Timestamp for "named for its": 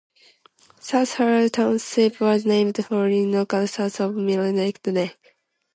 2.43-3.25